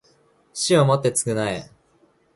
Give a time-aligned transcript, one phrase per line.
[0.51, 1.69] 死をもって償え